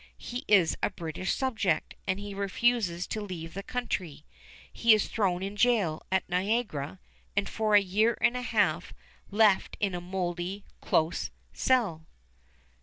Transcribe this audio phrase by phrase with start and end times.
[0.17, 4.25] He is a British subject, and he refuses to leave the country.
[4.73, 6.99] He is thrown in jail at Niagara,
[7.37, 8.95] and for a year and a half
[9.29, 12.07] left in a moldy, close cell.